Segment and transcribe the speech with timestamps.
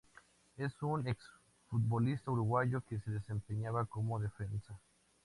[0.57, 4.75] Es un ex-futbolista uruguayo que se desempeñaba como defensa.